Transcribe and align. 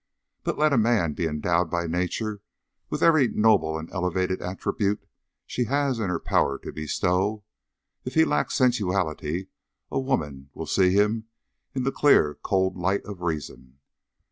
But 0.43 0.57
let 0.57 0.73
a 0.73 0.79
man 0.79 1.13
be 1.13 1.27
endowed 1.27 1.69
by 1.69 1.85
Nature 1.85 2.41
with 2.89 3.03
every 3.03 3.27
noble 3.27 3.77
and 3.77 3.87
elevated 3.93 4.41
attribute 4.41 5.05
she 5.45 5.65
has 5.65 5.99
in 5.99 6.09
her 6.09 6.19
power 6.19 6.57
to 6.63 6.71
bestow, 6.71 7.43
if 8.03 8.15
he 8.15 8.25
lacks 8.25 8.55
sensuality 8.55 9.49
a 9.91 9.99
woman 9.99 10.49
will 10.55 10.65
see 10.65 10.91
him 10.91 11.25
in 11.75 11.83
the 11.83 11.91
clear 11.91 12.33
cold 12.33 12.75
light 12.77 13.05
of 13.05 13.21
reason. 13.21 13.77